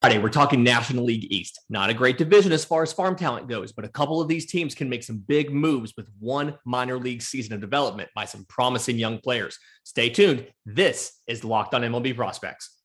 [0.00, 1.60] Friday, we're talking National League East.
[1.68, 4.46] Not a great division as far as farm talent goes, but a couple of these
[4.46, 8.46] teams can make some big moves with one minor league season of development by some
[8.48, 9.58] promising young players.
[9.84, 10.46] Stay tuned.
[10.64, 12.78] This is Locked on MLB Prospects.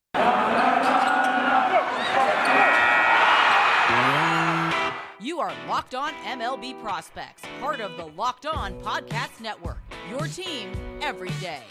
[5.22, 9.80] You are Locked on MLB Prospects, part of the Locked On Podcast Network.
[10.10, 10.70] Your team
[11.02, 11.64] every day.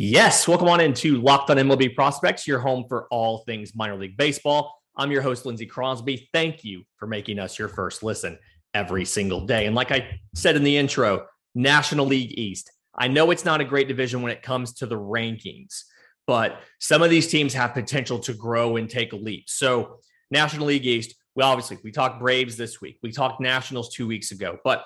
[0.00, 4.16] Yes, welcome on into Locked on MLB Prospects, your home for all things minor league
[4.16, 4.80] baseball.
[4.96, 6.28] I'm your host, Lindsey Crosby.
[6.32, 8.38] Thank you for making us your first listen
[8.72, 9.66] every single day.
[9.66, 11.26] And like I said in the intro,
[11.56, 12.70] National League East.
[12.96, 15.82] I know it's not a great division when it comes to the rankings,
[16.28, 19.48] but some of these teams have potential to grow and take a leap.
[19.48, 19.98] So,
[20.30, 23.00] National League East, well, obviously, we talked Braves this week.
[23.02, 24.84] We talked Nationals two weeks ago, but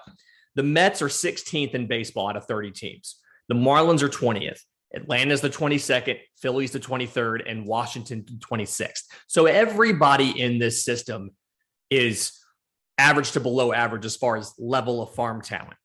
[0.54, 3.18] the Mets are 16th in baseball out of 30 teams.
[3.48, 4.60] The Marlins are 20th.
[4.94, 9.04] Atlanta's the 22nd, Philly's the 23rd, and Washington 26th.
[9.26, 11.30] So everybody in this system
[11.90, 12.38] is
[12.98, 15.76] average to below average as far as level of farm talent.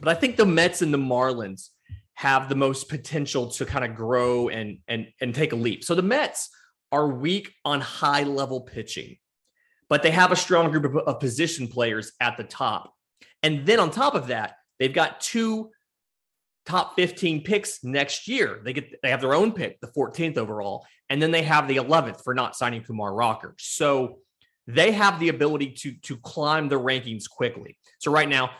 [0.00, 1.68] But I think the Mets and the Marlins
[2.14, 5.84] have the most potential to kind of grow and and and take a leap.
[5.84, 6.48] So the Mets
[6.92, 9.16] are weak on high level pitching,
[9.88, 12.92] but they have a strong group of, of position players at the top.
[13.42, 15.70] And then on top of that, they've got two
[16.66, 18.60] top 15 picks next year.
[18.64, 21.76] They get they have their own pick, the 14th overall, and then they have the
[21.76, 23.54] 11th for not signing Kumar Rocker.
[23.58, 24.18] So
[24.66, 27.76] they have the ability to to climb the rankings quickly.
[27.98, 28.50] So right now,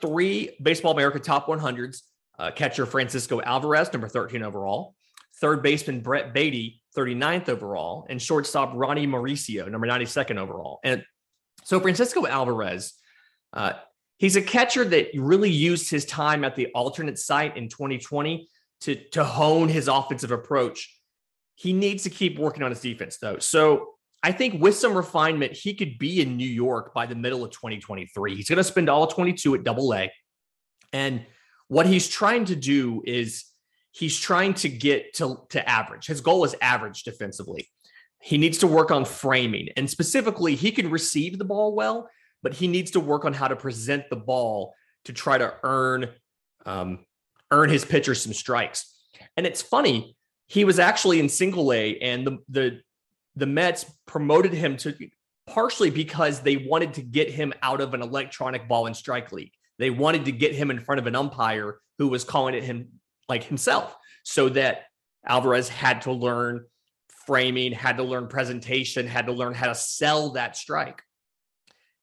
[0.00, 2.02] three Baseball America top 100s:
[2.38, 4.94] uh, catcher Francisco Alvarez, number 13 overall,
[5.40, 10.80] third baseman Brett Baty, 39th overall, and shortstop Ronnie Mauricio, number 92nd overall.
[10.82, 11.04] And
[11.64, 12.94] so Francisco Alvarez.
[13.52, 13.74] Uh,
[14.22, 18.48] He's a catcher that really used his time at the alternate site in 2020
[18.82, 20.96] to, to hone his offensive approach.
[21.56, 23.40] He needs to keep working on his defense, though.
[23.40, 27.42] So I think with some refinement, he could be in New York by the middle
[27.42, 28.36] of 2023.
[28.36, 30.12] He's going to spend all 22 at double A.
[30.92, 31.26] And
[31.66, 33.44] what he's trying to do is
[33.90, 36.06] he's trying to get to, to average.
[36.06, 37.68] His goal is average defensively.
[38.20, 39.70] He needs to work on framing.
[39.76, 42.08] And specifically, he can receive the ball well,
[42.42, 46.08] but he needs to work on how to present the ball to try to earn
[46.66, 47.04] um,
[47.50, 48.94] earn his pitcher some strikes.
[49.36, 50.16] And it's funny,
[50.46, 52.80] he was actually in single A, and the the
[53.36, 54.94] the Mets promoted him to
[55.46, 59.52] partially because they wanted to get him out of an electronic ball and strike league.
[59.78, 62.88] They wanted to get him in front of an umpire who was calling it him
[63.28, 64.84] like himself, so that
[65.26, 66.64] Alvarez had to learn
[67.26, 71.02] framing, had to learn presentation, had to learn how to sell that strike.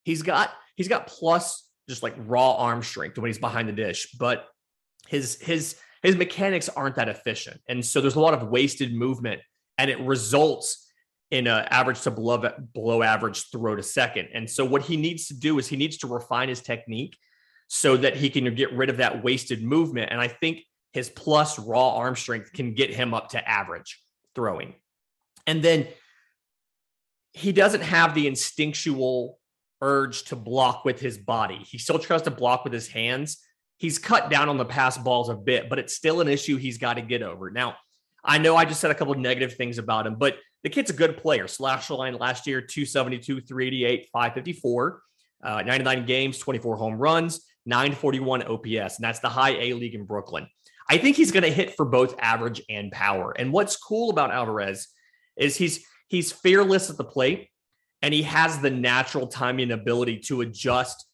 [0.09, 4.15] He's got he's got plus just like raw arm strength when he's behind the dish,
[4.19, 4.47] but
[5.07, 9.39] his his his mechanics aren't that efficient, and so there's a lot of wasted movement,
[9.77, 10.91] and it results
[11.29, 12.43] in an average to below
[12.73, 14.29] below average throw to second.
[14.33, 17.15] And so what he needs to do is he needs to refine his technique
[17.67, 20.11] so that he can get rid of that wasted movement.
[20.11, 24.01] And I think his plus raw arm strength can get him up to average
[24.33, 24.73] throwing.
[25.45, 25.87] And then
[27.33, 29.38] he doesn't have the instinctual
[29.81, 31.57] urge to block with his body.
[31.57, 33.37] He still tries to block with his hands.
[33.77, 36.77] He's cut down on the pass balls a bit, but it's still an issue he's
[36.77, 37.49] got to get over.
[37.49, 37.75] Now,
[38.23, 40.93] I know I just said a couple negative things about him, but the kid's a
[40.93, 41.47] good player.
[41.47, 45.01] Slash line last year 272, 388, 554,
[45.43, 48.97] uh, 99 games, 24 home runs, 941 OPS.
[48.97, 50.47] And that's the high A league in Brooklyn.
[50.89, 53.31] I think he's going to hit for both average and power.
[53.31, 54.87] And what's cool about Alvarez
[55.37, 57.47] is he's he's fearless at the plate
[58.01, 61.05] and he has the natural timing ability to adjust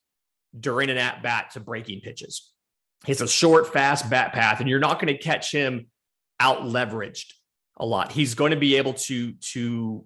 [0.57, 2.51] during an at bat to breaking pitches.
[3.05, 5.87] He's a short, fast bat path, and you're not going to catch him
[6.39, 7.33] out leveraged
[7.77, 8.11] a lot.
[8.11, 10.05] He's going to be able to to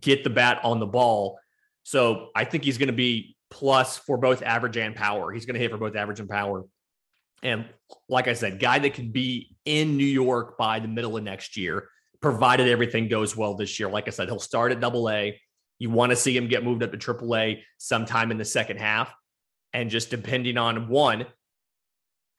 [0.00, 1.38] get the bat on the ball.
[1.84, 5.32] So I think he's going to be plus for both average and power.
[5.32, 6.64] He's going to hit for both average and power.
[7.42, 7.66] And
[8.08, 11.56] like I said, guy that can be in New York by the middle of next
[11.56, 11.88] year,
[12.20, 13.88] provided everything goes well this year.
[13.88, 15.40] Like I said, he'll start at double A.
[15.78, 19.14] You want to see him get moved up to AAA sometime in the second half.
[19.72, 21.26] And just depending on one,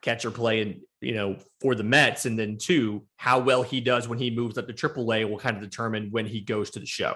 [0.01, 4.07] catcher play and you know for the Mets, and then two, how well he does
[4.07, 6.85] when he moves up to AAA will kind of determine when he goes to the
[6.85, 7.13] show.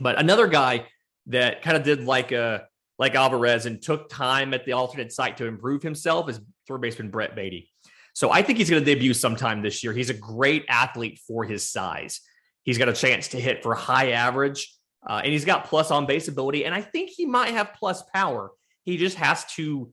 [0.00, 0.86] But another guy
[1.26, 2.58] that kind of did like a uh,
[2.98, 6.38] like Alvarez and took time at the alternate site to improve himself is
[6.68, 7.70] third baseman Brett Baty.
[8.12, 9.94] So I think he's going to debut sometime this year.
[9.94, 12.20] He's a great athlete for his size.
[12.62, 14.70] He's got a chance to hit for high average
[15.08, 18.02] uh, and he's got plus on base ability, and I think he might have plus
[18.14, 18.50] power.
[18.82, 19.92] He just has to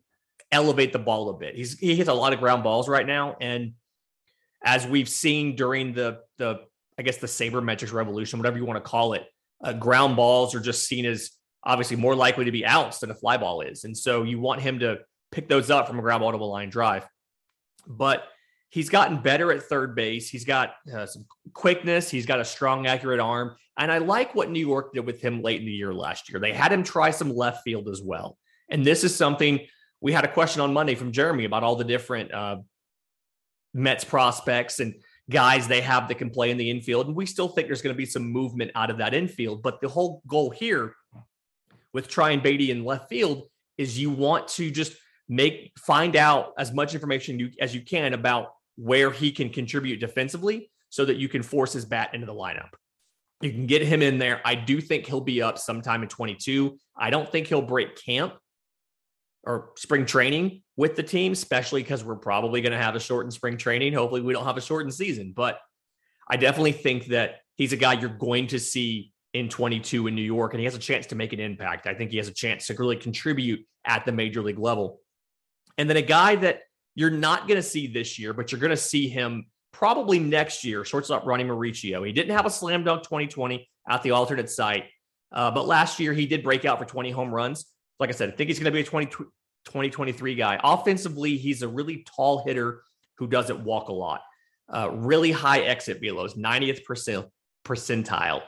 [0.52, 1.56] elevate the ball a bit.
[1.56, 3.74] He's he hits a lot of ground balls right now, and
[4.64, 6.62] as we've seen during the the
[7.00, 9.26] I guess the sabermetrics revolution, whatever you want to call it,
[9.64, 11.32] uh, ground balls are just seen as
[11.64, 14.62] obviously more likely to be outs than a fly ball is, and so you want
[14.62, 14.98] him to
[15.32, 17.08] pick those up from a ground ball to a line drive.
[17.86, 18.26] But
[18.70, 20.30] he's gotten better at third base.
[20.30, 21.26] He's got uh, some
[21.58, 22.10] quickness.
[22.10, 23.56] He's got a strong, accurate arm.
[23.80, 26.40] And I like what New York did with him late in the year last year.
[26.40, 28.38] They had him try some left field as well.
[28.70, 29.60] And this is something
[30.00, 32.58] we had a question on Monday from Jeremy about all the different uh,
[33.74, 34.94] Mets prospects and
[35.32, 37.08] guys they have that can play in the infield.
[37.08, 39.64] And we still think there's going to be some movement out of that infield.
[39.64, 40.94] But the whole goal here
[41.92, 43.50] with trying Baty in left field
[43.80, 44.94] is you want to just
[45.28, 50.00] make find out as much information you, as you can about where he can contribute
[50.00, 52.70] defensively so that you can force his bat into the lineup.
[53.42, 54.42] You can get him in there.
[54.44, 56.76] I do think he'll be up sometime in 22.
[56.98, 58.34] I don't think he'll break camp
[59.44, 63.32] or spring training with the team, especially because we're probably going to have a shortened
[63.32, 63.94] spring training.
[63.94, 65.60] Hopefully, we don't have a shortened season, but
[66.28, 70.24] I definitely think that he's a guy you're going to see in 22 in New
[70.24, 71.86] York, and he has a chance to make an impact.
[71.86, 75.00] I think he has a chance to really contribute at the major league level.
[75.78, 76.62] And then a guy that
[76.96, 79.46] you're not going to see this year, but you're going to see him
[79.78, 80.84] probably next year.
[80.84, 82.06] Shortstop Ronnie Mauricio.
[82.06, 84.86] He didn't have a slam dunk 2020 at the alternate site,
[85.32, 87.68] uh, but last year he did break out for 20 home runs.
[88.00, 90.60] Like I said, I think he's going to be a 20, 2023 guy.
[90.64, 92.82] Offensively, he's a really tall hitter
[93.20, 94.22] who doesn't walk a lot.
[94.68, 96.82] Uh, really high exit velos, 90th
[97.64, 98.42] percentile.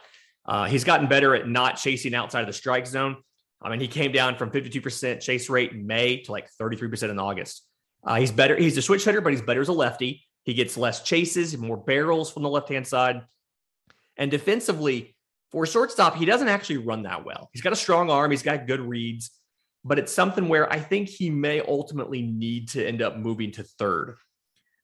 [0.46, 3.18] Uh, he's gotten better at not chasing outside of the strike zone.
[3.62, 7.20] I mean, he came down from 52% chase rate in May to like 33% in
[7.20, 7.64] August.
[8.04, 8.56] Uh, he's better.
[8.56, 10.24] He's a switch hitter, but he's better as a lefty.
[10.44, 13.22] He gets less chases, more barrels from the left hand side.
[14.18, 15.16] And defensively,
[15.52, 17.50] for shortstop, he doesn't actually run that well.
[17.54, 19.32] He's got a strong arm, he's got good reads,
[19.84, 23.64] but it's something where I think he may ultimately need to end up moving to
[23.64, 24.18] third.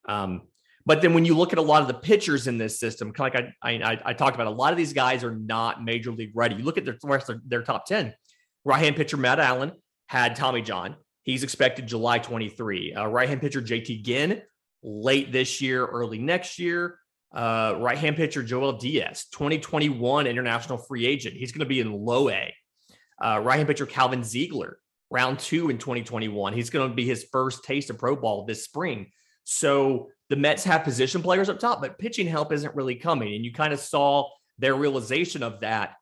[0.07, 0.43] Um,
[0.85, 3.35] but then when you look at a lot of the pitchers in this system, like
[3.35, 6.55] I, I, I talked about, a lot of these guys are not major league ready.
[6.55, 8.13] You look at their rest of their top 10.
[8.63, 9.71] Right hand pitcher Matt Allen
[10.07, 10.95] had Tommy John.
[11.23, 12.93] He's expected July 23.
[12.93, 14.43] Uh, right hand pitcher JT Ginn
[14.85, 16.99] late this year, early next year.
[17.33, 21.35] Uh, right hand pitcher Joel Diaz, 2021 international free agent.
[21.35, 22.53] He's going to be in low A.
[23.21, 24.77] Uh, right hand pitcher Calvin Ziegler,
[25.09, 26.53] round two in 2021.
[26.53, 29.11] He's going to be his first taste of pro ball this spring.
[29.43, 33.35] So the Mets have position players up top, but pitching help isn't really coming.
[33.35, 35.95] And you kind of saw their realization of that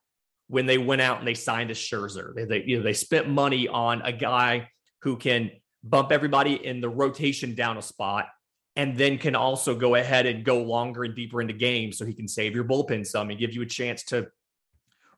[0.46, 2.34] when they went out and they signed a Scherzer.
[2.34, 4.68] They, they, you know, they spent money on a guy
[5.02, 5.50] who can
[5.82, 8.26] bump everybody in the rotation down a spot
[8.76, 12.14] and then can also go ahead and go longer and deeper into games so he
[12.14, 14.26] can save your bullpen some and give you a chance to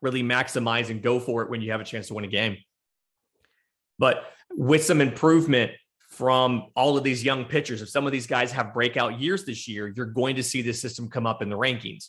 [0.03, 2.59] really maximize and go for it when you have a chance to win a game.
[3.99, 5.73] But with some improvement
[6.11, 9.67] from all of these young pitchers, if some of these guys have breakout years this
[9.67, 12.09] year, you're going to see this system come up in the rankings.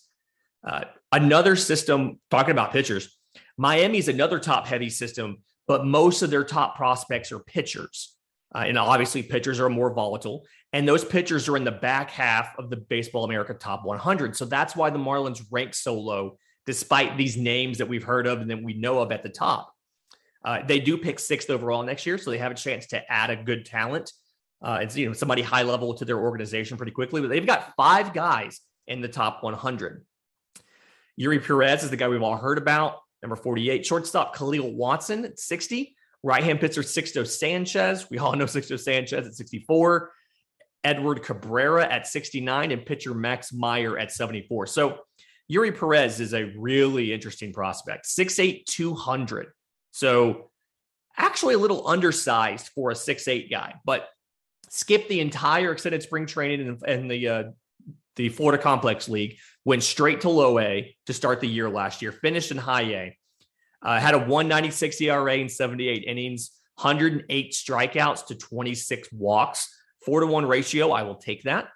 [0.65, 0.83] Uh,
[1.13, 3.17] another system, talking about pitchers,
[3.57, 8.16] Miami's another top heavy system, but most of their top prospects are pitchers.
[8.53, 10.45] Uh, and obviously, pitchers are more volatile.
[10.73, 14.35] And those pitchers are in the back half of the Baseball America top 100.
[14.35, 18.41] So that's why the Marlins rank so low, despite these names that we've heard of
[18.41, 19.73] and that we know of at the top.
[20.43, 23.29] Uh, they do pick sixth overall next year, so they have a chance to add
[23.29, 24.13] a good talent.
[24.61, 27.73] Uh, it's you know somebody high level to their organization pretty quickly, but they've got
[27.75, 30.05] five guys in the top 100.
[31.19, 32.99] Eury Perez is the guy we've all heard about.
[33.21, 35.96] Number 48, shortstop Khalil Watson at 60.
[36.27, 38.09] Right hand pitcher Sixto Sanchez.
[38.11, 40.11] We all know Sixto Sanchez at 64.
[40.83, 44.67] Edward Cabrera at 69 and pitcher Max Meyer at 74.
[44.67, 44.97] So
[45.49, 48.07] Eury Perez is a really interesting prospect.
[48.07, 49.53] 6'8, 200.
[49.91, 50.51] So
[51.15, 54.09] actually a little undersized for a 6'8 guy, but
[54.67, 57.43] skipped the entire extended spring training and the uh,
[58.17, 62.11] the Florida Complex League, went straight to low A to start the year last year,
[62.11, 63.17] finished in high A,
[63.81, 69.69] uh, had a 196 ERA in 78 innings, 108 strikeouts to 26 walks
[70.07, 70.91] four to one ratio.
[70.91, 71.67] I will take that.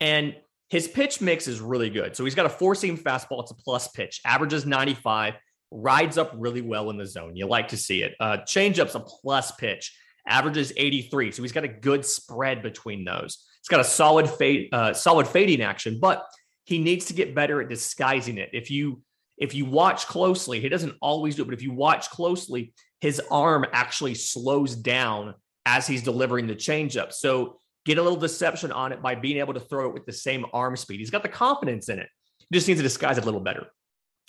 [0.00, 0.34] And
[0.70, 2.16] his pitch mix is really good.
[2.16, 3.42] So he's got a four seam fastball.
[3.42, 5.34] It's a plus pitch, averages 95,
[5.70, 7.36] rides up really well in the zone.
[7.36, 8.14] You like to see it.
[8.18, 9.94] Uh, changeup's a plus pitch,
[10.26, 11.30] averages 83.
[11.32, 13.46] So he's got a good spread between those.
[13.60, 16.24] It's got a solid fade, uh, solid fading action, but
[16.64, 18.50] he needs to get better at disguising it.
[18.54, 19.02] If you
[19.38, 23.20] if you watch closely, he doesn't always do it, but if you watch closely, his
[23.30, 27.12] arm actually slows down as he's delivering the changeup.
[27.12, 30.12] So get a little deception on it by being able to throw it with the
[30.12, 30.98] same arm speed.
[30.98, 32.08] He's got the confidence in it.
[32.50, 33.66] He just needs to disguise it a little better.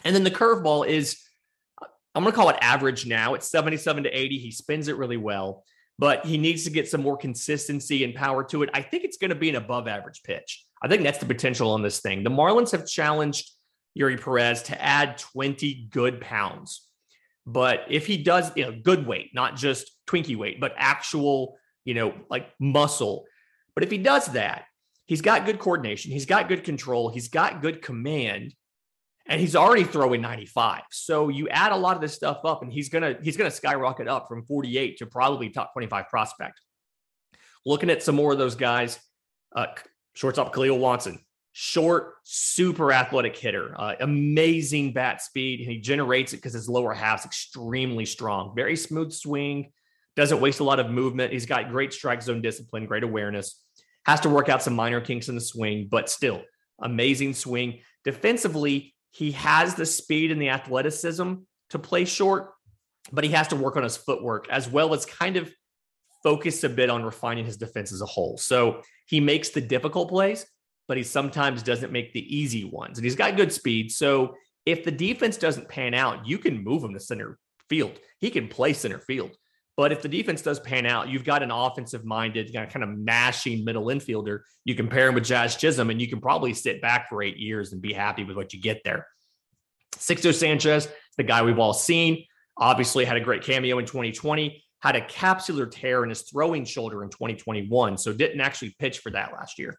[0.06, 1.18] And then the curveball is,
[2.14, 3.34] I'm going to call it average now.
[3.34, 4.38] It's 77 to 80.
[4.38, 5.64] He spins it really well.
[6.00, 8.70] but he needs to get some more consistency and power to it.
[8.74, 10.66] I think it's going to be an above average pitch.
[10.82, 12.24] I think that's the potential on this thing.
[12.24, 13.52] The Marlins have challenged
[13.98, 16.88] Eury Perez to add 20 good pounds.
[17.46, 21.94] But if he does, you know, good weight, not just Twinkie weight, but actual, you
[21.94, 23.26] know, like muscle.
[23.74, 24.66] But if he does that,
[25.06, 28.54] he's got good coordination, he's got good control, he's got good command,
[29.26, 30.82] and he's already throwing 95.
[30.92, 34.08] So you add a lot of this stuff up, and he's gonna he's gonna skyrocket
[34.08, 36.62] up from 48 to probably top 25 prospect.
[37.66, 39.00] Looking at some more of those guys,
[39.56, 39.68] uh,
[40.14, 41.20] shortstop Khalil Watson,
[41.62, 45.60] short, super athletic hitter, uh, amazing bat speed.
[45.60, 49.74] He generates it because his lower half's extremely strong, very smooth swing,
[50.16, 51.34] doesn't waste a lot of movement.
[51.34, 53.62] He's got great strike zone discipline, great awareness.
[54.06, 56.44] Has to work out some minor kinks in the swing, but still
[56.82, 57.82] amazing swing.
[58.06, 61.34] Defensively, he has the speed and the athleticism
[61.72, 62.52] to play short,
[63.12, 65.54] but he has to work on his footwork as well as kind of
[66.24, 68.38] focus a bit on refining his defense as a whole.
[68.38, 70.46] So he makes the difficult plays,
[70.90, 72.98] but he sometimes doesn't make the easy ones.
[72.98, 73.92] And he's got good speed.
[73.92, 77.38] So if the defense doesn't pan out, you can move him to center
[77.70, 78.00] field.
[78.18, 79.38] He can play center field.
[79.78, 83.64] But if the defense does pan out, you've got an offensive minded, kind of mashing
[83.64, 84.40] middle infielder.
[84.66, 87.38] You can pair him with Jazz Chisholm, and you can probably sit back for eight
[87.38, 89.08] years and be happy with what you get there.
[89.96, 92.26] Sixto Sanchez, the guy we've all seen,
[92.58, 97.04] obviously had a great cameo in 2020, had a capsular tear in his throwing shoulder
[97.04, 99.78] in 2021, so didn't actually pitch for that last year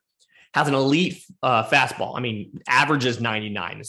[0.54, 2.16] has an elite uh, fastball.
[2.16, 3.82] I mean, averages 99.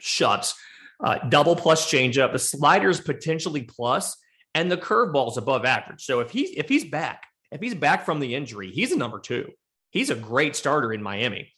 [0.00, 0.54] Shuts.
[1.02, 2.32] Uh, double plus changeup.
[2.32, 4.16] The slider is potentially plus,
[4.54, 6.04] and the curveball is above average.
[6.04, 9.18] So if he's if he's back, if he's back from the injury, he's a number
[9.18, 9.50] two.
[9.90, 11.52] He's a great starter in Miami.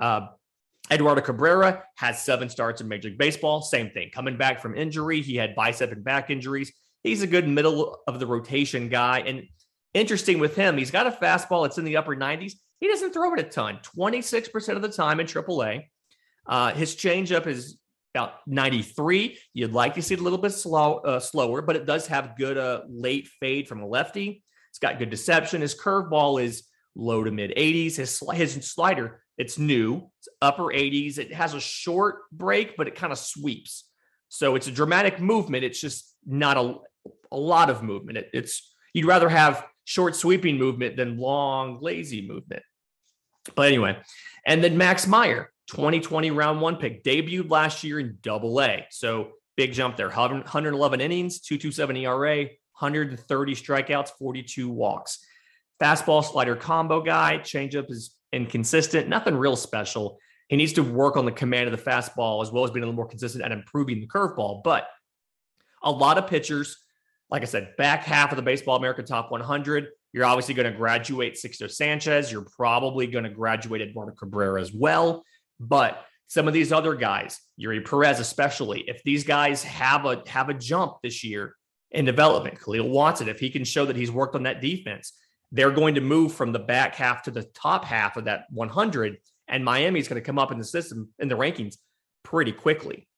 [0.00, 0.28] Uh,
[0.90, 3.60] Eduardo Cabrera has seven starts in Major League Baseball.
[3.60, 4.10] Same thing.
[4.12, 6.72] Coming back from injury, he had bicep and back injuries.
[7.02, 9.20] He's a good middle of the rotation guy.
[9.20, 9.44] And
[9.94, 11.66] interesting with him, he's got a fastball.
[11.66, 12.54] It's in the upper 90s.
[12.80, 15.86] He doesn't throw it a ton, 26% of the time in AAA.
[16.46, 17.78] Uh, his changeup is
[18.14, 19.38] about 93.
[19.52, 22.36] You'd like to see it a little bit slow, uh, slower, but it does have
[22.36, 24.42] good uh, late fade from a lefty.
[24.70, 25.60] It's got good deception.
[25.60, 27.96] His curveball is low to mid 80s.
[27.96, 31.18] His, his slider, it's new, it's upper 80s.
[31.18, 33.84] It has a short break, but it kind of sweeps.
[34.28, 35.64] So it's a dramatic movement.
[35.64, 36.74] It's just not a,
[37.32, 38.18] a lot of movement.
[38.18, 42.62] It, it's you'd rather have short sweeping movement than long lazy movement.
[43.54, 43.98] But anyway,
[44.46, 48.86] and then Max Meyer, 2020 round one pick, debuted last year in double A.
[48.90, 52.44] So big jump there 111 innings, 227 ERA,
[52.78, 55.18] 130 strikeouts, 42 walks.
[55.82, 60.18] Fastball slider combo guy, changeup is inconsistent, nothing real special.
[60.48, 62.86] He needs to work on the command of the fastball as well as being a
[62.86, 64.62] little more consistent at improving the curveball.
[64.62, 64.88] But
[65.82, 66.76] a lot of pitchers,
[67.30, 70.76] like I said, back half of the Baseball America Top 100, you're obviously going to
[70.76, 72.32] graduate Sixto Sanchez.
[72.32, 75.24] You're probably going to graduate Eduardo Cabrera as well.
[75.60, 80.48] But some of these other guys, Eury Perez especially, if these guys have a have
[80.48, 81.54] a jump this year
[81.90, 85.12] in development, Khalil Watson, if he can show that he's worked on that defense,
[85.52, 89.18] they're going to move from the back half to the top half of that 100,
[89.48, 91.76] and Miami's going to come up in the system in the rankings
[92.22, 93.08] pretty quickly.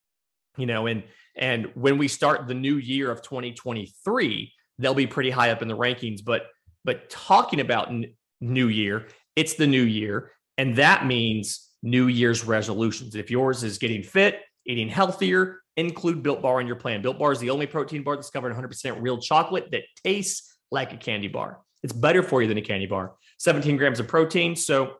[0.56, 1.04] You know, and
[1.36, 5.68] and when we start the new year of 2023, they'll be pretty high up in
[5.68, 6.24] the rankings.
[6.24, 6.46] But
[6.84, 10.32] but talking about n- new year, it's the new year.
[10.58, 13.14] And that means New Year's resolutions.
[13.14, 17.02] If yours is getting fit, eating healthier, include Built Bar in your plan.
[17.02, 20.58] Built Bar is the only protein bar that's covered in 100% real chocolate that tastes
[20.70, 21.60] like a candy bar.
[21.82, 23.14] It's better for you than a candy bar.
[23.38, 24.54] 17 grams of protein.
[24.54, 24.96] So,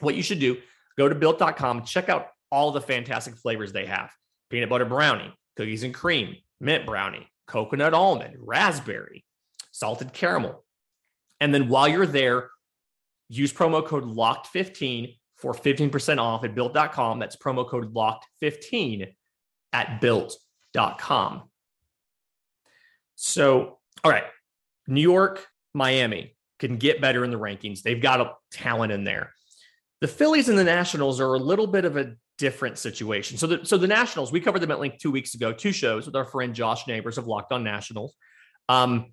[0.00, 0.58] what you should do,
[0.96, 4.10] go to built.com, check out all the fantastic flavors they have
[4.50, 9.24] peanut butter brownie, cookies and cream, mint brownie, coconut almond, raspberry,
[9.72, 10.64] salted caramel,
[11.40, 12.50] and then while you're there,
[13.28, 17.18] use promo code LOCKED15 for 15% off at built.com.
[17.18, 19.14] That's promo code LOCKED15
[19.72, 21.42] at built.com.
[23.16, 24.24] So, all right,
[24.86, 27.82] New York, Miami can get better in the rankings.
[27.82, 29.32] They've got a talent in there.
[30.00, 33.36] The Phillies and the Nationals are a little bit of a different situation.
[33.36, 36.06] So the so the Nationals, we covered them at length two weeks ago, two shows
[36.06, 38.16] with our friend Josh Neighbors of Locked On Nationals.
[38.70, 39.12] Um,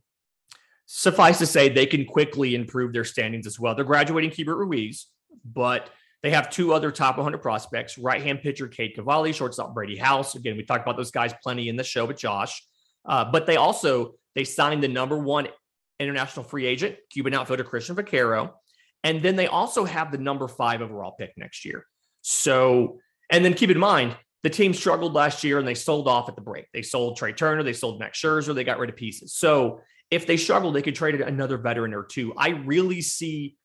[0.86, 3.75] suffice to say, they can quickly improve their standings as well.
[3.75, 5.07] They're graduating Keibert Ruiz,
[5.43, 5.89] but
[6.24, 10.36] they have two other top 100 prospects: right-hand pitcher Cade Cavalli, shortstop Brady House.
[10.36, 12.65] Again, we talked about those guys plenty in the show with Josh.
[13.05, 15.50] Uh, but they also they signed the number one
[16.00, 18.55] international free agent, Cuban outfielder Christian Vaquero,
[19.03, 21.86] and then they also have the number five overall pick next year.
[22.22, 26.29] So, and then keep in mind the team struggled last year and they sold off
[26.29, 26.65] at the break.
[26.74, 29.34] They sold Trea Turner, they sold Max Scherzer, they got rid of pieces.
[29.36, 32.34] So if they struggle, they could trade another veteran or two.
[32.38, 33.57] I really see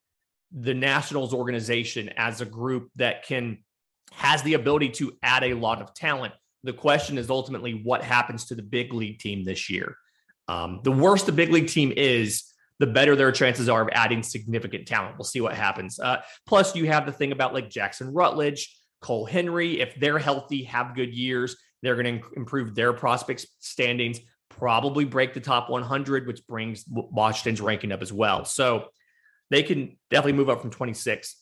[0.50, 3.59] the Nationals organization as a group that can
[4.12, 6.35] has the ability to add a lot of talent.
[6.64, 9.97] The question is ultimately what happens to the big league team this year.
[10.49, 12.45] Um, the worse the big league team is,
[12.78, 15.16] the better their chances are of adding significant talent.
[15.16, 16.00] We'll see what happens.
[16.00, 16.16] Uh,
[16.47, 19.80] plus, you have the thing about like Jackson Rutledge, Cole Henry.
[19.80, 25.35] If they're healthy, have good years, they're going to improve their prospects standings, probably break
[25.35, 28.44] the top 100, which brings Washington's ranking up as well.
[28.44, 28.87] So
[29.50, 31.37] they can definitely move up from 26.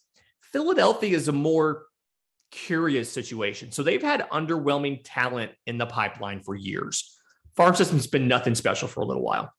[0.53, 1.85] Philadelphia is a more
[2.51, 3.71] curious situation.
[3.71, 7.17] So they've had underwhelming talent in the pipeline for years.
[7.57, 9.53] Farm system's been nothing special for a little while.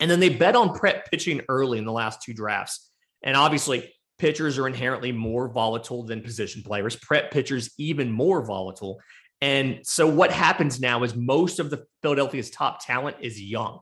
[0.00, 2.90] And then they bet on prep pitching early in the last two drafts.
[3.22, 6.94] And obviously, pitchers are inherently more volatile than position players.
[6.94, 9.00] Prep pitchers even more volatile.
[9.40, 13.80] And so what happens now is most of the Philadelphia's top talent is young.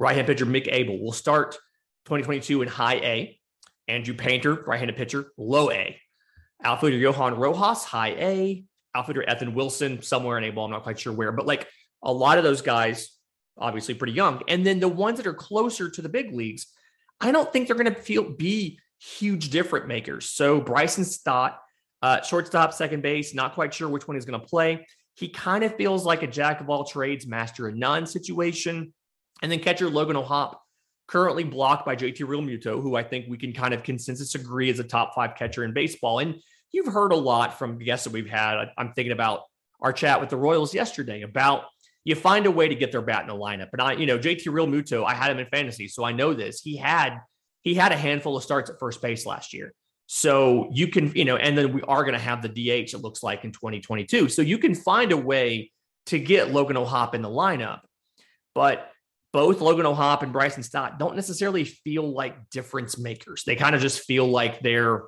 [0.00, 1.52] Right-hand pitcher Mick Abel will start
[2.06, 3.40] 2022 in high A.
[3.86, 5.96] Andrew Painter, right-handed pitcher, low A.
[6.64, 8.64] Outfielder Johan Rojas, high A.
[8.96, 10.64] Outfielder Ethan Wilson, somewhere in A ball.
[10.64, 11.68] I'm not quite sure where, but like
[12.02, 13.16] a lot of those guys,
[13.56, 14.42] obviously pretty young.
[14.48, 16.66] And then the ones that are closer to the big leagues,
[17.20, 20.28] I don't think they're going to feel be huge different makers.
[20.28, 21.58] So Bryson Stott,
[22.02, 24.86] uh, shortstop, second base, not quite sure which one he's going to play.
[25.14, 28.92] He kind of feels like a jack of all trades, master of none situation.
[29.42, 30.56] And then catcher Logan O'Hoppe,
[31.08, 34.78] currently blocked by JT Realmuto, who I think we can kind of consensus agree is
[34.78, 36.20] a top five catcher in baseball.
[36.20, 36.36] And
[36.70, 38.70] you've heard a lot from guests that we've had.
[38.78, 39.42] I'm thinking about
[39.80, 41.64] our chat with the Royals yesterday about
[42.04, 43.68] you find a way to get their bat in the lineup.
[43.72, 46.60] And I, you know, JT Realmuto, I had him in fantasy, so I know this.
[46.60, 47.18] He had
[47.62, 49.72] he had a handful of starts at first base last year.
[50.06, 53.00] So you can, you know, and then we are going to have the DH, it
[53.00, 54.28] looks like in 2022.
[54.28, 55.70] So you can find a way
[56.06, 57.80] to get Logan O'Hoppe in the lineup.
[58.54, 58.90] But
[59.32, 63.44] both Logan O'Hoppe and Bryson Stott don't necessarily feel like difference makers.
[63.44, 65.04] They kind of just feel like they're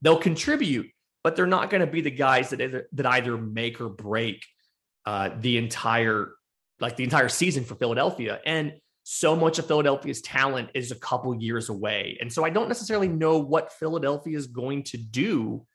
[0.00, 0.90] they'll contribute,
[1.22, 4.44] but they're not going to be the guys that either, that either make or break
[5.06, 6.32] uh, the entire
[6.80, 8.40] like the entire season for Philadelphia.
[8.44, 8.72] And
[9.04, 12.16] so much of Philadelphia's talent is a couple years away.
[12.20, 15.66] And so I don't necessarily know what Philadelphia is going to do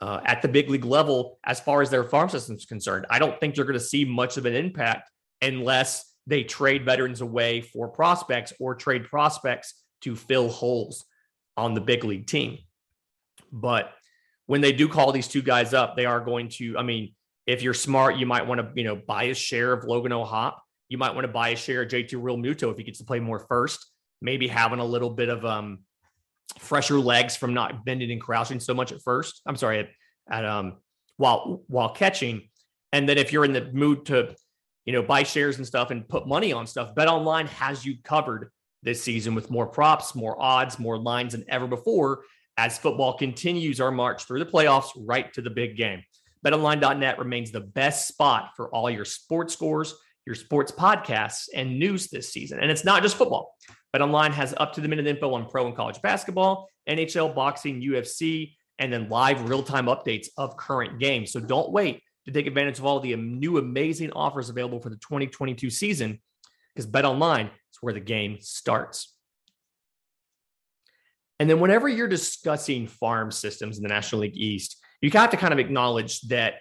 [0.00, 3.06] uh, at the big league level as far as their farm system is concerned.
[3.10, 5.10] I don't think you're going to see much of an impact
[5.42, 11.04] unless they trade veterans away for prospects or trade prospects to fill holes
[11.56, 12.58] on the big league team.
[13.52, 13.92] But
[14.46, 17.14] when they do call these two guys up, they are going to, I mean,
[17.46, 20.56] if you're smart, you might want to, you know, buy a share of Logan O'Hoppe.
[20.88, 23.20] You might want to buy a share of JT Realmuto if he gets to play
[23.20, 23.90] more first.
[24.20, 25.80] Maybe having a little bit of um
[26.58, 29.40] fresher legs from not bending and crouching so much at first.
[29.46, 29.88] I'm sorry, at,
[30.30, 30.76] at um
[31.16, 32.48] while while catching.
[32.92, 34.34] And then if you're in the mood to,
[34.84, 37.96] you know, buy shares and stuff and put money on stuff, Bet Online has you
[38.04, 38.50] covered
[38.82, 42.22] this season with more props, more odds, more lines than ever before
[42.56, 46.02] as football continues our march through the playoffs right to the big game.
[46.46, 49.94] BetOnline.net remains the best spot for all your sports scores,
[50.26, 52.60] your sports podcasts, and news this season.
[52.60, 53.56] And it's not just football.
[53.94, 58.54] BetOnline has up to the minute info on pro and college basketball, NHL, boxing, UFC,
[58.78, 61.32] and then live real time updates of current games.
[61.32, 64.96] So don't wait to take advantage of all the new amazing offers available for the
[64.96, 66.20] 2022 season
[66.74, 69.14] because BetOnline is where the game starts.
[71.38, 75.36] And then whenever you're discussing farm systems in the National League East, you have to
[75.36, 76.54] kind of acknowledge that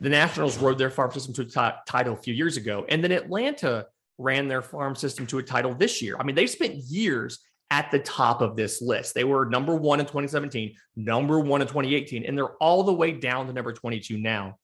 [0.00, 3.02] the Nationals rode their farm system to a t- title a few years ago, and
[3.02, 3.86] then Atlanta
[4.18, 6.16] ran their farm system to a title this year.
[6.18, 9.14] I mean, they spent years at the top of this list.
[9.14, 13.12] They were number one in 2017, number one in 2018, and they're all the way
[13.12, 14.56] down to number 22 now.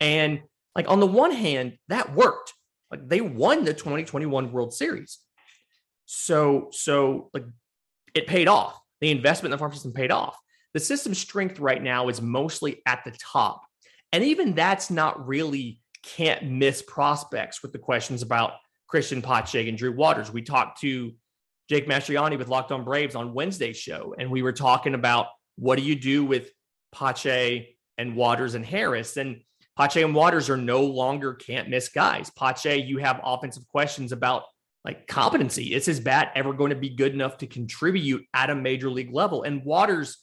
[0.00, 0.42] And
[0.74, 2.54] like on the one hand, that worked.
[2.90, 5.18] Like they won the 2021 World Series.
[6.06, 7.44] So, so like
[8.14, 8.80] it paid off.
[9.00, 10.38] The investment in the farm system paid off
[10.74, 13.62] the system's strength right now is mostly at the top.
[14.12, 18.52] And even that's not really can't miss prospects with the questions about
[18.86, 20.32] Christian Pache and Drew Waters.
[20.32, 21.12] We talked to
[21.68, 25.76] Jake Mastriani with Locked On Braves on Wednesday's show, and we were talking about what
[25.76, 26.50] do you do with
[26.92, 29.16] Pache and Waters and Harris.
[29.16, 29.42] And
[29.76, 32.30] Pache and Waters are no longer can't miss guys.
[32.30, 34.44] Pache, you have offensive questions about
[34.84, 35.74] like competency.
[35.74, 39.12] Is his bat ever going to be good enough to contribute at a major league
[39.12, 39.42] level?
[39.42, 40.16] And Waters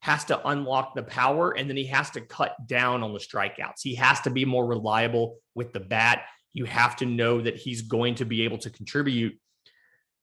[0.00, 3.80] has to unlock the power and then he has to cut down on the strikeouts.
[3.82, 6.22] He has to be more reliable with the bat.
[6.52, 9.38] You have to know that he's going to be able to contribute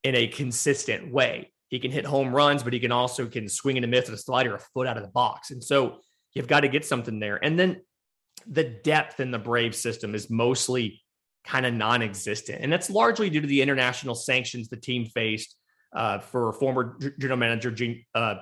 [0.04, 1.52] in a consistent way.
[1.70, 4.20] He can hit home runs, but he can also can swing and a miss with
[4.20, 5.52] a slider a foot out of the box.
[5.52, 6.00] And so
[6.34, 7.44] you've got to get something there.
[7.44, 7.82] And then
[8.48, 11.02] the depth in the Brave system is mostly
[11.44, 15.56] kind of non-existent, and that's largely due to the international sanctions the team faced
[15.96, 17.76] uh, for former general manager
[18.16, 18.36] uh,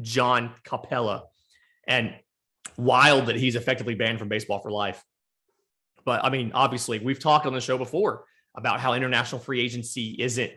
[0.00, 1.24] John Capella.
[1.86, 2.14] and
[2.76, 5.02] wild that he's effectively banned from baseball for life.
[6.04, 8.24] But I mean, obviously, we've talked on the show before
[8.56, 10.52] about how international free agency isn't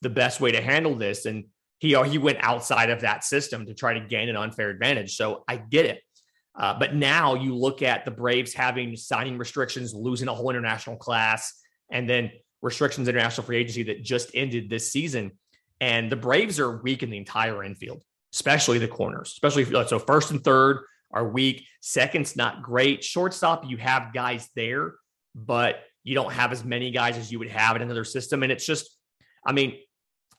[0.00, 1.44] the best way to handle this, and
[1.78, 5.16] he he went outside of that system to try to gain an unfair advantage.
[5.16, 6.00] So I get it.
[6.56, 10.96] Uh, but now you look at the Braves having signing restrictions, losing a whole international
[10.96, 11.52] class,
[11.90, 12.30] and then
[12.62, 15.32] restrictions international free agency that just ended this season.
[15.80, 18.04] And the Braves are weak in the entire infield,
[18.34, 21.64] especially the corners, especially so first and third are weak.
[21.80, 23.04] Second's not great.
[23.04, 24.94] Shortstop, you have guys there,
[25.34, 28.42] but you don't have as many guys as you would have in another system.
[28.42, 28.98] And it's just,
[29.46, 29.78] I mean,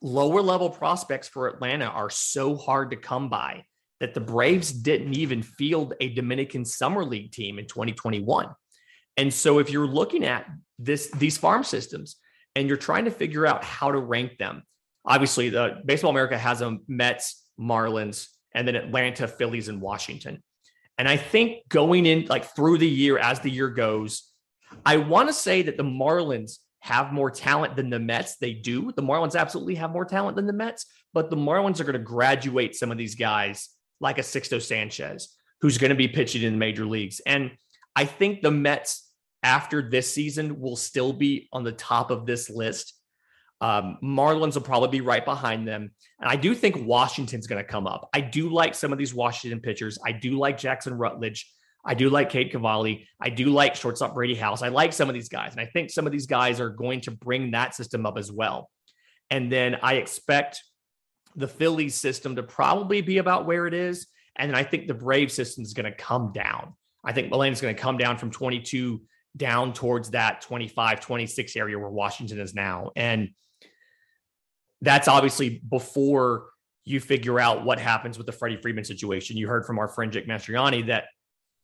[0.02, 3.64] lower level prospects for Atlanta are so hard to come by
[4.02, 8.50] that the Braves didn't even field a Dominican Summer League team in 2021.
[9.18, 10.46] And so if you're looking at
[10.78, 12.18] this these farm systems
[12.56, 14.64] and you're trying to figure out how to rank them,
[15.06, 20.42] obviously the Baseball America has a Mets, Marlins, and then Atlanta, Phillies, and Washington.
[20.98, 24.32] And I think going in like through the year as the year goes,
[24.86, 28.38] I want to say that the Marlins have more talent than the Mets.
[28.38, 28.92] They do.
[28.92, 32.00] The Marlins absolutely have more talent than the Mets, but the Marlins are going to
[32.00, 36.54] graduate some of these guys like a Sixto Sanchez, who's going to be pitching in
[36.54, 37.22] the major leagues.
[37.26, 37.52] And
[37.96, 39.10] I think the Mets
[39.42, 42.94] after this season will still be on the top of this list.
[43.62, 45.92] Um, Marlins will probably be right behind them.
[46.20, 48.10] And I do think Washington's going to come up.
[48.14, 49.98] I do like some of these Washington pitchers.
[50.06, 51.52] I do like Jackson Rutledge.
[51.86, 53.08] I do like Cade Cavalli.
[53.22, 54.62] I do like shortstop Brady House.
[54.62, 55.52] I like some of these guys.
[55.52, 58.32] And I think some of these guys are going to bring that system up as
[58.32, 58.70] well.
[59.30, 60.62] And then I expect
[61.36, 64.08] the Phillies system to probably be about where it is.
[64.36, 66.74] And then I think the Brave system is going to come down.
[67.04, 69.02] I think is going to come down from 22
[69.38, 72.92] down towards that 25, 26 area where Washington is now.
[72.96, 73.30] And
[74.86, 76.48] that's obviously before
[76.86, 79.38] you figure out what happens with the Freddie Freeman situation.
[79.38, 81.06] You heard from our friend Jake Mastriani that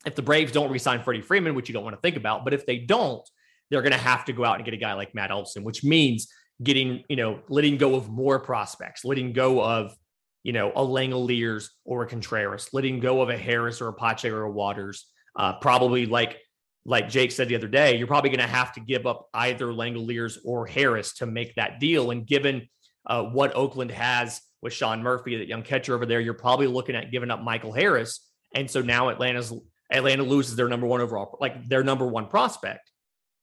[0.04, 2.52] if the Braves don't resign Freddie Freeman, which you don't want to think about, but
[2.52, 3.22] if they don't,
[3.70, 5.84] they're going to have to go out and get a guy like Matt Olson, which
[5.84, 6.28] means
[6.62, 9.94] getting, you know, letting go of more prospects, letting go of,
[10.42, 14.28] you know, a Langeliers or a Contreras, letting go of a Harris or a Pache
[14.28, 15.06] or a Waters.
[15.36, 16.38] Uh, probably like
[16.84, 19.66] like Jake said the other day, you're probably going to have to give up either
[19.66, 22.10] Langeliers or Harris to make that deal.
[22.10, 22.68] And given
[23.06, 26.94] uh, what Oakland has with Sean Murphy, that young catcher over there, you're probably looking
[26.94, 28.28] at giving up Michael Harris.
[28.54, 29.52] And so now Atlanta's
[29.90, 32.90] Atlanta loses their number one overall, like their number one prospect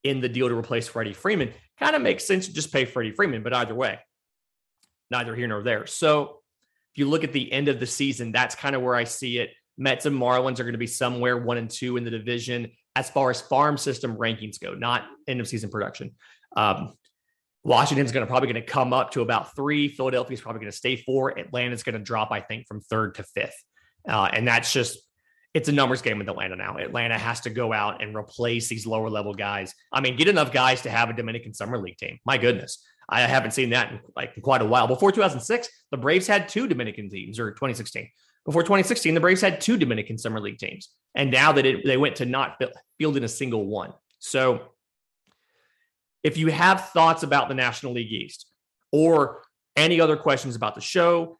[0.03, 1.51] in the deal to replace Freddie Freeman.
[1.79, 3.99] Kind of makes sense to just pay Freddie Freeman, but either way,
[5.11, 5.85] neither here nor there.
[5.85, 6.39] So
[6.93, 9.39] if you look at the end of the season, that's kind of where I see
[9.39, 9.51] it.
[9.77, 13.09] Mets and Marlins are going to be somewhere one and two in the division as
[13.09, 16.11] far as farm system rankings go, not end of season production.
[16.57, 16.93] Um,
[17.63, 19.89] Washington's going to probably going to come up to about three.
[19.89, 21.37] Philadelphia's probably going to stay four.
[21.37, 23.63] Atlanta's going to drop, I think, from third to fifth.
[24.07, 24.99] Uh, and that's just
[25.53, 26.77] it's a numbers game with Atlanta now.
[26.77, 29.73] Atlanta has to go out and replace these lower level guys.
[29.91, 32.19] I mean, get enough guys to have a Dominican Summer League team.
[32.25, 32.85] My goodness.
[33.09, 34.87] I haven't seen that in like quite a while.
[34.87, 38.07] Before 2006, the Braves had two Dominican teams, or 2016.
[38.45, 41.97] Before 2016, the Braves had two Dominican Summer League teams, and now that it, they
[41.97, 42.61] went to not
[42.97, 43.93] fielding a single one.
[44.19, 44.69] So,
[46.23, 48.45] if you have thoughts about the National League East
[48.91, 49.41] or
[49.75, 51.37] any other questions about the show,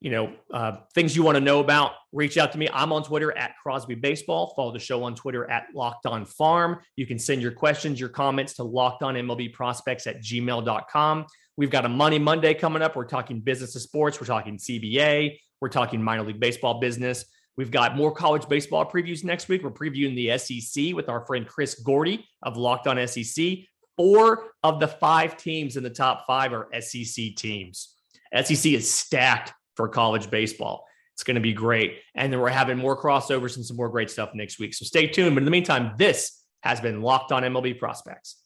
[0.00, 2.68] you know, uh, things you want to know about, reach out to me.
[2.72, 4.52] I'm on Twitter at Crosby Baseball.
[4.54, 6.78] Follow the show on Twitter at Locked On Farm.
[6.96, 11.26] You can send your questions, your comments to Locked On MLB Prospects at gmail.com.
[11.56, 12.94] We've got a Money Monday coming up.
[12.94, 14.20] We're talking business to sports.
[14.20, 15.38] We're talking CBA.
[15.60, 17.24] We're talking minor league baseball business.
[17.56, 19.62] We've got more college baseball previews next week.
[19.62, 23.60] We're previewing the SEC with our friend Chris Gordy of Locked On SEC.
[23.96, 27.94] Four of the five teams in the top five are SEC teams.
[28.34, 30.84] SEC is stacked for college baseball.
[31.14, 32.00] It's going to be great.
[32.14, 34.74] And then we're having more crossovers and some more great stuff next week.
[34.74, 35.34] So stay tuned.
[35.34, 38.36] But in the meantime, this has been Locked on MLB Prospects.